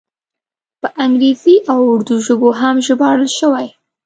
[0.81, 3.67] په انګریزي او اردو ژبو هم ژباړل شوی.